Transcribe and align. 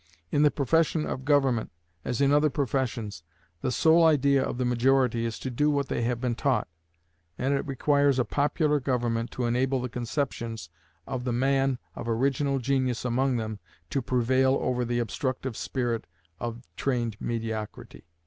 In 0.31 0.41
the 0.41 0.49
profession 0.49 1.05
of 1.05 1.25
government, 1.25 1.69
as 2.03 2.21
in 2.21 2.31
other 2.31 2.49
professions, 2.49 3.21
the 3.61 3.71
sole 3.71 4.03
idea 4.03 4.41
of 4.43 4.57
the 4.57 4.65
majority 4.65 5.25
is 5.25 5.37
to 5.37 5.51
do 5.51 5.69
what 5.69 5.89
they 5.89 6.01
have 6.01 6.19
been 6.19 6.33
taught; 6.33 6.67
and 7.37 7.53
it 7.53 7.67
requires 7.67 8.17
a 8.17 8.25
popular 8.25 8.79
government 8.79 9.29
to 9.29 9.45
enable 9.45 9.79
the 9.79 9.89
conceptions 9.89 10.69
of 11.05 11.23
the 11.23 11.31
man 11.31 11.77
of 11.95 12.09
original 12.09 12.57
genius 12.57 13.05
among 13.05 13.37
them 13.37 13.59
to 13.91 14.01
prevail 14.01 14.55
over 14.59 14.83
the 14.83 14.97
obstructive 14.97 15.55
spirit 15.55 16.07
of 16.39 16.63
trained 16.75 17.15
mediocrity. 17.21 18.07